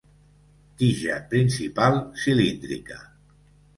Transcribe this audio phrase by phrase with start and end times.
[0.77, 2.99] Tija principal cilíndrica.